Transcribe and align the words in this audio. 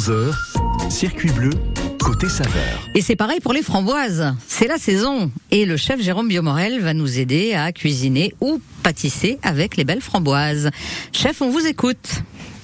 11h, 0.00 0.90
circuit 0.90 1.30
bleu, 1.30 1.50
côté 2.02 2.26
saveur. 2.30 2.88
Et 2.94 3.02
c'est 3.02 3.16
pareil 3.16 3.38
pour 3.40 3.52
les 3.52 3.60
framboises. 3.60 4.34
C'est 4.48 4.66
la 4.66 4.78
saison. 4.78 5.30
Et 5.50 5.66
le 5.66 5.76
chef 5.76 6.00
Jérôme 6.00 6.26
Biomorel 6.26 6.80
va 6.80 6.94
nous 6.94 7.18
aider 7.18 7.52
à 7.52 7.70
cuisiner 7.70 8.34
ou 8.40 8.62
pâtisser 8.82 9.38
avec 9.42 9.76
les 9.76 9.84
belles 9.84 10.00
framboises. 10.00 10.70
Chef, 11.12 11.42
on 11.42 11.50
vous 11.50 11.66
écoute. 11.66 12.22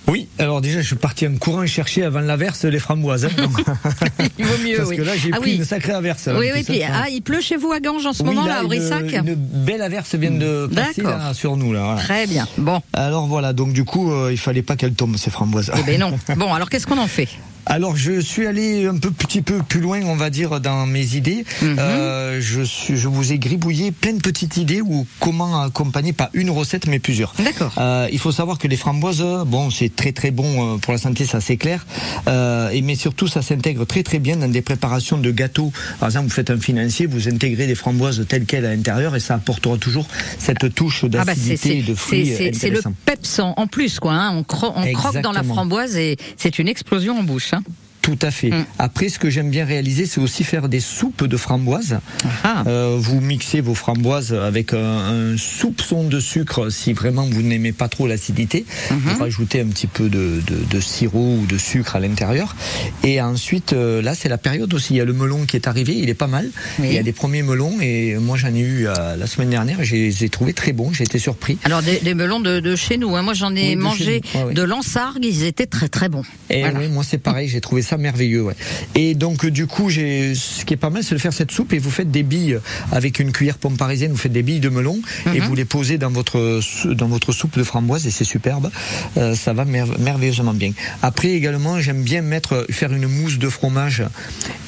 Oui, 0.08 0.28
alors 0.38 0.60
déjà, 0.60 0.80
je 0.82 0.86
suis 0.86 0.94
parti 0.96 1.26
en 1.26 1.34
courant 1.36 1.66
chercher 1.66 2.04
avant 2.04 2.20
l'averse 2.20 2.64
les 2.64 2.78
framboises. 2.78 3.24
hein, 3.24 3.30
donc- 3.36 3.58
Il 4.38 4.44
vaut 4.44 4.58
mieux, 4.64 4.76
Parce 4.76 4.88
oui. 4.90 4.96
que 4.98 5.02
là, 5.02 5.12
j'ai 5.16 5.30
Ah 5.32 5.38
pris 5.40 5.50
oui. 5.52 5.56
une 5.56 5.64
sacrée 5.64 5.92
averse. 5.92 6.26
là, 6.26 6.38
Oui, 6.38 6.50
oui, 6.54 6.62
puis, 6.62 6.80
ah, 6.84 7.06
il 7.10 7.22
pleut 7.22 7.40
chez 7.40 7.56
vous 7.56 7.72
à 7.72 7.80
Ganges 7.80 8.06
en 8.06 8.12
ce 8.12 8.22
Oui, 8.22 8.28
moment, 8.28 8.46
là, 8.46 8.58
à 8.58 8.62
une, 8.62 8.68
Brissac 8.68 9.02
une 9.12 9.34
belle 9.34 9.82
averse 9.82 10.14
vient 10.14 10.30
de 10.30 10.68
passer 10.72 11.02
D'accord. 11.02 11.18
là, 11.18 11.34
sur 11.34 11.56
nous. 11.56 11.72
Là, 11.72 11.80
voilà. 11.84 12.00
Très 12.00 12.26
bien. 12.28 12.46
Bon. 12.56 12.80
Alors 12.92 13.26
voilà, 13.26 13.52
donc 13.52 13.72
du 13.72 13.84
coup, 13.84 14.12
euh, 14.12 14.28
il 14.30 14.38
fallait 14.38 14.62
pas 14.62 14.76
qu'elles 14.76 14.94
tombent, 14.94 15.16
ces 15.16 15.30
framboises. 15.30 15.72
Eh 15.76 15.82
ben 15.82 15.98
non. 16.00 16.16
Bon, 16.36 16.52
alors 16.54 16.70
qu'est-ce 16.70 16.86
qu'on 16.86 16.98
en 16.98 17.08
fait? 17.08 17.28
Alors 17.68 17.96
je 17.96 18.20
suis 18.20 18.46
allé 18.46 18.86
un 18.86 18.96
peu 18.96 19.10
petit 19.10 19.42
peu 19.42 19.58
plus 19.58 19.80
loin, 19.80 20.00
on 20.04 20.14
va 20.14 20.30
dire, 20.30 20.60
dans 20.60 20.86
mes 20.86 21.16
idées. 21.16 21.44
Mhm. 21.62 21.76
Euh, 21.80 22.40
je, 22.40 22.62
suis, 22.62 22.96
je 22.96 23.08
vous 23.08 23.32
ai 23.32 23.38
gribouillé 23.40 23.90
plein 23.90 24.12
de 24.12 24.20
petites 24.20 24.56
idées 24.56 24.80
ou 24.80 25.04
comment 25.18 25.60
accompagner 25.62 26.12
pas 26.12 26.30
une 26.32 26.50
recette 26.50 26.86
mais 26.86 27.00
plusieurs. 27.00 27.34
D'accord. 27.42 27.72
Euh, 27.78 28.08
il 28.12 28.20
faut 28.20 28.30
savoir 28.30 28.58
que 28.58 28.68
les 28.68 28.76
framboises, 28.76 29.24
bon, 29.46 29.70
c'est 29.70 29.94
très 29.94 30.12
très 30.12 30.30
bon 30.30 30.74
euh, 30.74 30.78
pour 30.78 30.92
la 30.92 30.98
santé, 30.98 31.24
ça 31.26 31.40
c'est 31.40 31.56
clair. 31.56 31.84
Euh, 32.28 32.68
et 32.70 32.82
mais 32.82 32.94
surtout, 32.94 33.26
ça 33.26 33.42
s'intègre 33.42 33.84
très 33.84 34.04
très 34.04 34.20
bien 34.20 34.36
dans 34.36 34.48
des 34.48 34.62
préparations 34.62 35.18
de 35.18 35.30
gâteaux. 35.32 35.72
Par 35.98 36.08
exemple, 36.08 36.28
vous 36.28 36.34
faites 36.34 36.50
un 36.50 36.60
financier, 36.60 37.06
vous 37.06 37.28
intégrez 37.28 37.66
des 37.66 37.74
framboises 37.74 38.24
telles 38.28 38.44
quelles 38.46 38.64
à 38.66 38.74
l'intérieur 38.74 39.16
et 39.16 39.20
ça 39.20 39.34
apportera 39.34 39.76
toujours 39.76 40.06
cette 40.38 40.72
touche 40.74 41.04
Ah 41.04 41.08
bah 41.08 41.24
d'acidité 41.24 41.56
c'est 41.56 41.76
et 41.78 41.82
de 41.82 41.94
fruits 41.96 42.32
c'est- 42.54 42.70
le 42.70 42.80
peps 43.04 43.40
en, 43.40 43.54
en 43.56 43.66
plus 43.66 43.98
quoi. 43.98 44.12
hein. 44.12 44.30
On, 44.36 44.42
cro- 44.42 44.72
on 44.76 44.92
croque 44.92 45.20
dans 45.20 45.32
la 45.32 45.42
framboise 45.42 45.96
et 45.96 46.16
c'est 46.36 46.58
une 46.60 46.68
explosion 46.68 47.18
en 47.18 47.22
bouche. 47.24 47.52
hein. 47.54 47.55
ça 47.60 47.85
Tout 48.06 48.18
à 48.22 48.30
fait. 48.30 48.50
Mm. 48.50 48.64
Après, 48.78 49.08
ce 49.08 49.18
que 49.18 49.30
j'aime 49.30 49.50
bien 49.50 49.64
réaliser, 49.64 50.06
c'est 50.06 50.20
aussi 50.20 50.44
faire 50.44 50.68
des 50.68 50.78
soupes 50.78 51.24
de 51.26 51.36
framboises. 51.36 51.98
Ah. 52.44 52.62
Euh, 52.68 52.96
vous 52.96 53.20
mixez 53.20 53.60
vos 53.60 53.74
framboises 53.74 54.32
avec 54.32 54.72
un, 54.74 55.32
un 55.32 55.36
soupçon 55.36 56.04
de 56.04 56.20
sucre 56.20 56.70
si 56.70 56.92
vraiment 56.92 57.26
vous 57.28 57.42
n'aimez 57.42 57.72
pas 57.72 57.88
trop 57.88 58.06
l'acidité. 58.06 58.64
Vous 58.90 59.18
rajoutez 59.18 59.60
un 59.60 59.66
petit 59.66 59.88
peu 59.88 60.08
de, 60.08 60.40
de, 60.46 60.56
de 60.70 60.80
sirop 60.80 61.38
ou 61.42 61.46
de 61.46 61.58
sucre 61.58 61.96
à 61.96 62.00
l'intérieur. 62.00 62.54
Et 63.02 63.20
ensuite, 63.20 63.72
euh, 63.72 64.00
là, 64.02 64.14
c'est 64.14 64.28
la 64.28 64.38
période 64.38 64.72
aussi. 64.72 64.94
Il 64.94 64.98
y 64.98 65.00
a 65.00 65.04
le 65.04 65.12
melon 65.12 65.44
qui 65.44 65.56
est 65.56 65.66
arrivé, 65.66 65.96
il 65.96 66.08
est 66.08 66.14
pas 66.14 66.28
mal. 66.28 66.48
Oui. 66.78 66.86
Il 66.90 66.94
y 66.94 66.98
a 66.98 67.02
des 67.02 67.12
premiers 67.12 67.42
melons 67.42 67.80
et 67.80 68.14
moi 68.18 68.36
j'en 68.36 68.54
ai 68.54 68.60
eu 68.60 68.86
euh, 68.86 69.16
la 69.16 69.26
semaine 69.26 69.50
dernière. 69.50 69.82
Je 69.82 69.96
les 69.96 70.22
ai 70.24 70.28
trouvés 70.28 70.52
très 70.52 70.72
bons. 70.72 70.92
J'ai 70.92 71.02
été 71.02 71.18
surpris. 71.18 71.58
Alors 71.64 71.82
des, 71.82 71.98
des 71.98 72.14
melons 72.14 72.38
de, 72.38 72.60
de 72.60 72.76
chez 72.76 72.98
nous. 72.98 73.16
hein. 73.16 73.22
Moi 73.22 73.34
j'en 73.34 73.52
ai 73.56 73.70
Oui, 73.70 73.74
de 73.76 73.80
mangé 73.80 74.20
nous. 74.34 74.40
Ouais, 74.40 74.46
ouais. 74.46 74.54
de 74.54 74.62
l'ansargue. 74.62 75.24
Ils 75.24 75.42
étaient 75.42 75.66
très 75.66 75.88
très 75.88 76.08
bons. 76.08 76.22
Et 76.50 76.60
Voilà. 76.60 76.78
oui, 76.78 76.88
moi 76.88 77.02
c'est 77.02 77.18
pareil, 77.18 77.48
j'ai 77.48 77.60
trouvé 77.60 77.82
ça 77.82 77.95
merveilleux. 77.98 78.42
Ouais. 78.42 78.54
Et 78.94 79.14
donc 79.14 79.44
euh, 79.44 79.50
du 79.50 79.66
coup, 79.66 79.88
j'ai 79.90 80.34
ce 80.34 80.64
qui 80.64 80.74
est 80.74 80.76
pas 80.76 80.90
mal, 80.90 81.02
c'est 81.04 81.14
de 81.14 81.20
faire 81.20 81.32
cette 81.32 81.50
soupe 81.50 81.72
et 81.72 81.78
vous 81.78 81.90
faites 81.90 82.10
des 82.10 82.22
billes 82.22 82.58
avec 82.92 83.18
une 83.20 83.32
cuillère 83.32 83.58
pomme 83.58 83.76
parisienne, 83.76 84.10
vous 84.12 84.16
faites 84.18 84.32
des 84.32 84.42
billes 84.42 84.60
de 84.60 84.68
melon 84.68 85.00
et 85.34 85.40
Mhm. 85.40 85.46
vous 85.46 85.54
les 85.54 85.64
posez 85.64 85.98
dans 85.98 86.10
votre 86.10 86.60
dans 86.92 87.08
votre 87.08 87.32
soupe 87.32 87.56
de 87.58 87.64
framboise 87.64 88.06
et 88.06 88.10
c'est 88.10 88.24
superbe. 88.24 88.70
Euh, 89.16 89.34
ça 89.34 89.52
va 89.52 89.64
merve- 89.64 89.98
merveilleusement 90.00 90.54
bien. 90.54 90.72
Après 91.02 91.30
également, 91.32 91.80
j'aime 91.80 92.02
bien 92.02 92.22
mettre 92.22 92.66
faire 92.70 92.92
une 92.92 93.06
mousse 93.06 93.38
de 93.38 93.48
fromage 93.48 94.02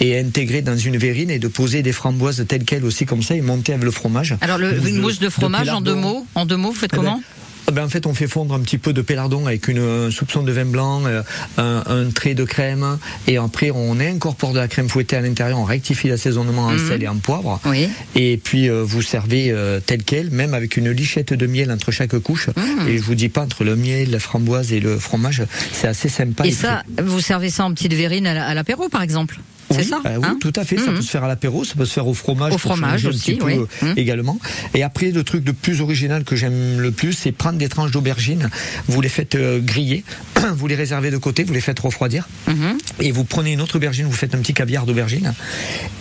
et 0.00 0.18
intégrer 0.18 0.62
dans 0.62 0.76
une 0.76 0.96
verrine 0.96 1.30
et 1.30 1.38
de 1.38 1.48
poser 1.48 1.82
des 1.82 1.92
framboises 1.92 2.44
telles 2.48 2.64
quelles 2.64 2.84
aussi 2.84 3.06
comme 3.06 3.22
ça 3.22 3.34
et 3.34 3.40
monter 3.40 3.72
avec 3.72 3.84
le 3.84 3.90
fromage. 3.90 4.36
Alors 4.40 4.58
le, 4.58 4.76
une 4.88 5.00
mousse 5.00 5.18
de 5.18 5.28
fromage 5.28 5.68
en 5.68 5.80
deux 5.80 5.94
mots. 5.94 6.26
En 6.34 6.46
deux 6.46 6.56
mots, 6.56 6.70
vous 6.70 6.74
faites 6.78 6.90
Eh 6.94 6.96
ben, 6.96 7.02
comment? 7.02 7.20
eh 7.20 7.22
ben, 7.22 7.47
en 7.76 7.88
fait, 7.88 8.06
on 8.06 8.14
fait 8.14 8.26
fondre 8.26 8.54
un 8.54 8.60
petit 8.60 8.78
peu 8.78 8.92
de 8.92 9.02
pélardon 9.02 9.46
avec 9.46 9.68
une, 9.68 9.78
un 9.78 10.10
soupçon 10.10 10.42
de 10.42 10.52
vin 10.52 10.64
blanc, 10.64 11.02
euh, 11.06 11.22
un, 11.56 11.82
un 11.86 12.10
trait 12.10 12.34
de 12.34 12.44
crème, 12.44 12.98
et 13.26 13.36
après 13.36 13.70
on 13.70 13.98
incorpore 14.00 14.52
de 14.52 14.58
la 14.58 14.68
crème 14.68 14.88
fouettée 14.88 15.16
à 15.16 15.20
l'intérieur, 15.20 15.58
on 15.58 15.64
rectifie 15.64 16.08
l'assaisonnement 16.08 16.66
en 16.66 16.72
Mhm. 16.72 16.88
sel 16.88 17.02
et 17.02 17.08
en 17.08 17.16
poivre, 17.16 17.60
Oui. 17.66 17.88
et 18.14 18.36
puis 18.42 18.68
euh, 18.70 18.82
vous 18.82 19.02
servez 19.02 19.50
euh, 19.50 19.80
tel 19.84 20.02
quel, 20.04 20.30
même 20.30 20.54
avec 20.54 20.76
une 20.76 20.90
lichette 20.90 21.32
de 21.34 21.46
miel 21.46 21.70
entre 21.70 21.90
chaque 21.90 22.18
couche. 22.18 22.48
Mhm. 22.48 22.88
Et 22.88 22.98
je 22.98 23.02
vous 23.02 23.14
dis 23.14 23.28
pas 23.28 23.42
entre 23.42 23.64
le 23.64 23.76
miel, 23.76 24.10
la 24.10 24.18
framboise 24.20 24.72
et 24.72 24.80
le 24.80 24.98
fromage, 24.98 25.42
c'est 25.72 25.88
assez 25.88 26.08
sympa. 26.08 26.44
Et 26.44 26.48
et 26.48 26.52
ça, 26.52 26.82
vous 27.02 27.20
servez 27.20 27.50
ça 27.50 27.64
en 27.64 27.72
petite 27.74 27.92
verrine 27.94 28.26
à 28.26 28.34
la- 28.34 28.46
à 28.46 28.54
l'apéro, 28.54 28.88
par 28.88 29.02
exemple? 29.02 29.38
Oui, 29.70 29.84
ça 29.84 30.00
bah 30.02 30.10
oui, 30.16 30.24
hein 30.24 30.38
tout 30.40 30.52
à 30.56 30.64
fait. 30.64 30.78
Ça 30.78 30.90
Mhm. 30.90 30.96
peut 30.96 31.02
se 31.02 31.10
faire 31.10 31.24
à 31.24 31.28
l'apéro, 31.28 31.62
ça 31.64 31.74
peut 31.76 31.84
se 31.84 31.92
faire 31.92 32.06
au 32.06 32.14
fromage. 32.14 32.52
Au 32.54 32.58
fromage 32.58 33.04
aussi, 33.06 33.32
petit 33.32 33.34
peu, 33.38 33.44
oui. 33.46 33.58
euh, 33.58 33.86
Mhm. 33.86 33.94
également. 33.96 34.38
Et 34.74 34.82
après, 34.82 35.10
le 35.10 35.22
truc 35.24 35.44
le 35.46 35.52
plus 35.52 35.80
original 35.82 36.24
que 36.24 36.36
j'aime 36.36 36.80
le 36.80 36.90
plus, 36.90 37.12
c'est 37.12 37.32
prendre 37.32 37.58
des 37.58 37.68
tranches 37.68 37.90
d'aubergine. 37.90 38.48
Vous 38.88 39.00
les 39.00 39.08
faites 39.10 39.34
euh, 39.34 39.60
griller, 39.60 40.04
vous 40.56 40.66
les 40.66 40.74
réservez 40.74 41.10
de 41.10 41.16
côté, 41.16 41.44
vous 41.44 41.52
les 41.52 41.60
faites 41.60 41.78
refroidir, 41.80 42.28
Mhm. 42.46 42.78
et 43.00 43.10
vous 43.12 43.24
prenez 43.24 43.52
une 43.52 43.60
autre 43.60 43.76
aubergine, 43.76 44.06
vous 44.06 44.12
faites 44.12 44.34
un 44.34 44.38
petit 44.38 44.54
caviar 44.54 44.86
d'aubergine. 44.86 45.34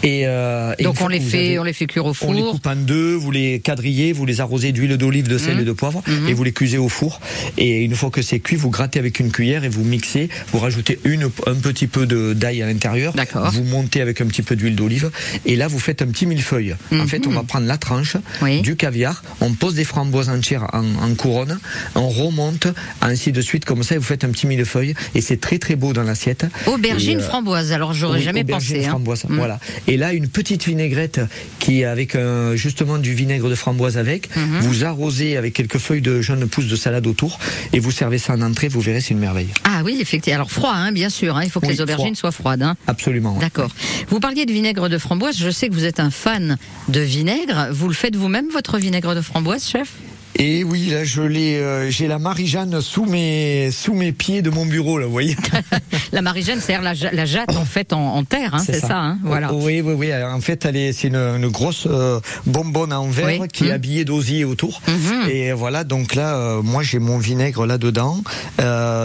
Et, 0.04 0.24
euh, 0.26 0.74
et 0.78 0.84
Donc 0.84 1.02
on 1.02 1.08
les 1.08 1.20
fait, 1.20 1.38
avez- 1.38 1.60
on 1.60 1.64
les 1.64 1.74
fait 1.74 1.88
cuire 1.88 2.06
au 2.06 2.14
on 2.22 2.32
les 2.34 2.42
four. 2.42 2.52
coupe 2.52 2.68
en 2.68 2.76
deux, 2.76 3.14
vous 3.16 3.32
les 3.32 3.60
quadrillez, 3.60 4.14
vous 4.14 4.26
les 4.26 4.42
arrosez 4.42 4.72
d'huile 4.72 4.98
d'olive, 4.98 5.28
de 5.28 5.38
sel 5.38 5.56
Mhm. 5.56 5.62
et 5.62 5.66
de 5.66 5.72
poivre, 5.72 6.04
Mhm. 6.08 6.28
et 6.30 6.34
vous 6.34 6.44
les 6.44 6.54
cuisez 6.54 6.78
au 6.78 6.90
four. 6.90 7.20
Et 7.58 7.84
une 7.84 7.96
fois 7.96 8.10
que 8.10 8.22
c'est 8.22 8.40
cuit, 8.40 8.56
vous 8.56 8.70
grattez 8.70 9.00
avec 9.00 9.20
une 9.20 9.32
cuillère 9.32 9.64
et 9.64 9.70
vous 9.70 9.84
mixez. 9.84 10.30
Vous 10.52 10.60
rajoutez 10.60 11.00
une, 11.04 11.24
un 11.46 11.56
petit 11.56 11.88
peu 11.88 12.06
d'ail 12.06 12.62
à 12.62 12.68
l'intérieur. 12.68 13.14
Vous 13.52 13.64
montez 13.64 14.02
avec 14.02 14.22
un 14.22 14.26
petit 14.28 14.42
peu 14.44 14.56
d'huile 14.56 14.76
d'olive. 14.76 15.12
Et 15.46 15.56
là, 15.56 15.68
vous 15.68 15.80
faites 15.80 16.02
un 16.02 16.08
petit 16.08 16.26
millefeuille. 16.26 16.76
En 16.92 17.08
fait, 17.08 17.26
on 17.28 17.32
va 17.32 17.44
prendre 17.44 17.66
la 17.68 17.78
tranche, 17.78 18.18
Oui. 18.42 18.62
du 18.62 18.76
caviar, 18.76 19.24
on 19.42 19.54
pose 19.54 19.76
des 19.76 19.84
framboises 19.84 20.30
entières 20.30 20.68
en, 20.74 20.84
en 21.04 21.16
couronne, 21.16 21.60
on 21.96 22.08
remonte, 22.10 22.68
ainsi 23.02 23.32
de 23.32 23.42
suite, 23.42 23.66
comme 23.66 23.84
ça, 23.84 23.96
et 23.96 23.98
vous 23.98 24.04
faites 24.04 24.24
un 24.28 24.32
petit 24.32 24.48
millefeuille. 24.48 24.94
Et 25.16 25.22
c'est 25.22 25.38
très 25.38 25.58
très 25.58 25.76
beau 25.76 25.94
dans 25.94 26.04
l'assiette. 26.04 26.46
Aubergine 26.68 27.20
Et, 27.20 27.22
euh, 27.24 27.26
framboise. 27.28 27.72
Alors 27.72 27.94
j'aurais 27.94 28.20
oui, 28.20 28.24
jamais 28.26 28.42
aubergine 28.42 28.76
pensé. 28.78 28.86
hein. 28.86 28.90
framboise, 28.90 29.24
Mm. 29.28 29.36
voilà. 29.38 29.60
Et 29.88 29.98
là, 29.98 30.14
une 30.14 30.28
petite 30.28 30.66
vinaigrette 30.66 31.22
qui 31.60 31.84
avec 31.84 32.16
euh, 32.16 32.56
justement 32.56 32.98
du 32.98 33.14
vinaigre 33.14 33.50
de 33.50 33.56
framboise 33.56 33.98
avec. 33.98 34.36
Mhm. 34.36 34.60
Vous 34.62 34.84
arrosez 34.86 35.38
avec 35.38 35.54
quelques 35.54 35.78
feuilles 35.80 36.02
de 36.02 36.22
jeunes 36.22 36.48
pousses 36.48 36.68
de 36.68 36.76
salade 36.76 37.08
autour 37.08 37.40
et 37.74 37.80
vous 37.80 37.92
servez 37.92 38.18
ça 38.18 38.34
en 38.34 38.42
entrée. 38.42 38.68
Vous 38.68 38.82
verrez, 38.82 39.02
c'est 39.02 39.12
une 39.14 39.20
merveille. 39.20 39.50
Ah 39.64 39.82
oui, 39.84 39.98
effectivement. 40.02 40.36
Alors 40.36 40.52
froid, 40.52 40.74
hein, 40.74 40.92
bien 40.92 41.10
sûr. 41.10 41.36
hein. 41.38 41.42
Il 41.44 41.50
faut 41.50 41.60
que 41.60 41.66
Oui, 41.68 41.74
les 41.74 41.82
aubergines 41.82 42.16
soient 42.16 42.32
froid. 42.32 42.56
froides. 42.58 42.76
Absolument. 42.88 43.34
ouais. 43.36 43.40
D'accord. 43.42 43.72
Vous 44.10 44.20
parliez 44.20 44.46
de 44.46 44.52
vinaigre 44.52 44.90
de 44.90 44.98
framboise. 44.98 45.38
Je 45.38 45.50
sais 45.50 45.70
que 45.70 45.74
vous 45.74 45.86
êtes 45.86 46.00
un 46.00 46.12
fan 46.12 46.58
de 46.90 47.00
vinaigre. 47.00 47.68
Vous 47.72 47.88
le 47.88 47.94
faites 47.94 48.16
vous-même, 48.16 48.48
votre 48.52 48.78
vinaigre 48.78 49.16
de 49.16 49.22
framboise, 49.22 49.68
chef? 49.68 49.94
Et 50.36 50.64
oui, 50.64 50.88
là, 50.92 51.04
je 51.04 51.24
l'ai, 51.24 51.56
euh, 51.58 51.90
j'ai 51.90 52.08
la 52.08 52.20
Marie-Jeanne 52.20 52.80
sous 52.80 53.06
mes 53.06 53.72
sous 53.72 53.94
mes 53.96 54.12
pieds 54.12 54.44
de 54.44 54.52
mon 54.52 54.66
bureau, 54.68 55.00
là, 55.00 55.06
vous 55.08 55.12
voyez. 55.12 55.36
La 56.14 56.22
marigène, 56.22 56.60
c'est-à-dire 56.62 56.84
la, 56.84 57.12
la 57.12 57.26
jatte 57.26 57.56
en 57.58 57.66
fait 57.66 57.92
en, 57.92 58.00
en 58.16 58.24
terre, 58.24 58.54
hein, 58.56 58.60
c'est 58.64 58.80
ça. 58.80 58.98
hein, 58.98 59.18
voilà. 59.24 59.54
Oui, 59.54 59.82
oui, 59.82 59.94
oui. 59.98 60.12
Alors, 60.12 60.34
En 60.34 60.40
fait, 60.40 60.64
elle 60.66 60.76
est, 60.78 60.94
c'est 60.94 61.08
une, 61.10 61.16
une 61.16 61.48
grosse 61.50 61.86
euh, 61.90 62.20
bonbonne 62.46 62.94
en 62.94 63.08
verre 63.08 63.42
Oui. 63.42 63.48
qui 63.52 63.64
est 63.66 63.68
Mhm. 63.68 63.74
habillée 63.74 64.06
d'osier 64.06 64.46
autour. 64.46 64.82
Mhm. 64.88 65.30
Et 65.30 65.52
voilà, 65.54 65.84
donc 65.84 66.16
là, 66.16 66.36
euh, 66.38 66.62
moi, 66.62 66.82
j'ai 66.84 67.00
mon 67.00 67.18
vinaigre 67.18 67.66
là-dedans. 67.66 68.22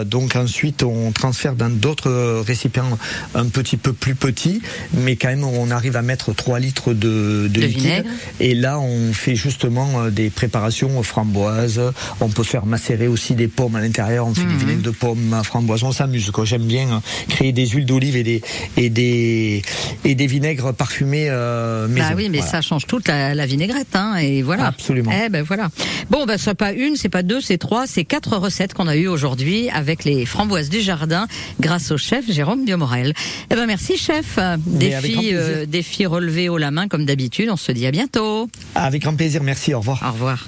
Donc 0.06 0.36
ensuite, 0.36 0.82
on 0.82 1.12
transfère 1.12 1.54
dans 1.54 1.70
d'autres 1.70 2.40
récipients 2.46 2.98
un 3.34 3.46
petit 3.46 3.76
peu 3.76 3.92
plus 3.92 4.14
petits, 4.14 4.60
mais 4.94 5.16
quand 5.16 5.28
même, 5.28 5.44
on 5.44 5.70
arrive 5.70 5.96
à 5.96 6.02
mettre 6.02 6.32
3 6.34 6.58
litres 6.60 6.92
de, 6.92 7.48
de 7.48 7.48
De 7.48 7.60
liquide. 7.60 7.80
vinaigre. 7.82 8.08
Et 8.40 8.54
là, 8.54 8.78
on 8.78 9.12
fait 9.12 9.34
justement 9.34 10.08
des 10.10 10.30
préparations 10.30 11.02
aux 11.12 11.20
framboises. 11.22 11.80
On 12.20 12.28
peut 12.28 12.42
faire 12.42 12.64
macérer 12.66 13.06
aussi 13.08 13.34
des 13.34 13.48
pommes 13.48 13.76
à 13.76 13.80
l'intérieur. 13.80 14.26
On 14.26 14.34
fait 14.34 14.42
Mhm. 14.44 14.48
du 14.50 14.56
vinaigre 14.56 14.82
de 14.82 14.90
pommes 14.90 15.34
à 15.34 15.42
framboise. 15.42 15.82
On 15.84 15.92
s'amuse. 15.92 16.30
quoi. 16.30 16.44
J'aime 16.44 16.62
bien 16.64 16.88
euh, 16.88 16.98
créer 17.28 17.52
des 17.52 17.66
huiles 17.66 17.84
d'olive 17.86 18.16
et 18.16 18.22
des 18.22 18.42
et 18.76 18.88
des 18.90 19.62
et 20.04 20.14
des 20.14 20.26
vinaigres 20.26 20.72
parfumés 20.72 21.26
euh, 21.28 21.86
maison. 21.88 22.08
Bah 22.08 22.14
oui, 22.16 22.28
mais 22.30 22.38
Voilà. 22.38 22.50
ça 22.52 22.60
change 22.62 22.86
toute 22.86 23.08
la, 23.08 23.34
la 23.34 23.46
vinaigrette, 23.46 23.94
hein, 23.94 24.16
et 24.16 24.42
voilà. 24.42 24.66
Absolument. 24.66 25.12
Eh 25.24 25.28
ben 25.28 25.42
voilà. 25.42 25.68
Bon, 26.10 26.24
ben 26.26 26.38
c'est 26.38 26.54
pas 26.54 26.72
une, 26.72 26.96
c'est 26.96 27.08
pas 27.08 27.22
deux, 27.22 27.40
c'est 27.40 27.58
trois, 27.58 27.86
c'est 27.86 28.04
quatre 28.04 28.36
recettes 28.36 28.74
qu'on 28.74 28.88
a 28.88 28.96
eues 28.96 29.08
aujourd'hui 29.08 29.68
avec 29.70 30.04
les 30.04 30.24
framboises 30.26 30.70
du 30.70 30.80
jardin, 30.80 31.26
grâce 31.60 31.90
au 31.90 31.96
chef 31.98 32.30
Jérôme 32.30 32.64
Biomorel. 32.64 33.12
Eh 33.50 33.54
ben 33.54 33.66
merci 33.66 33.96
chef. 33.98 34.38
Défi, 34.66 35.30
euh, 35.32 35.66
défi 35.66 36.06
relevé 36.06 36.48
haut 36.48 36.58
la 36.58 36.70
main 36.70 36.88
comme 36.88 37.04
d'habitude. 37.04 37.48
On 37.50 37.56
se 37.56 37.72
dit 37.72 37.86
à 37.86 37.90
bientôt. 37.90 38.48
Avec 38.74 39.02
grand 39.02 39.14
plaisir. 39.14 39.42
Merci. 39.42 39.74
Au 39.74 39.80
revoir. 39.80 40.02
Au 40.08 40.12
revoir. 40.12 40.46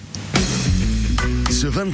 Ce 1.65 1.69
23 1.69 1.93